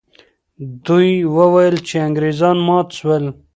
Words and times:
دوی 0.85 1.09
وویل 1.37 1.75
چې 1.87 1.95
انګریزان 2.07 2.57
مات 2.67 2.87
سول. 2.97 3.23